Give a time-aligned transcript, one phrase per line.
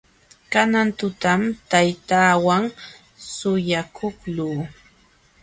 [0.53, 1.41] Kanan tutam
[1.71, 2.63] taytaawan
[3.33, 4.57] suyakuqluu.